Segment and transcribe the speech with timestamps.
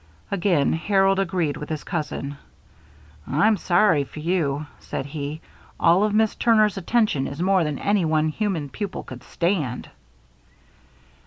[0.31, 2.37] Again Harold agreed with his cousin.
[3.27, 5.41] "I'm sorry for you," said he.
[5.79, 9.91] "All of Miss Turner's attention is more than any one human pupil could stand."